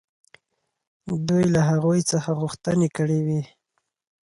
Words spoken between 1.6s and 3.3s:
هغوی څخه غوښتنې کړې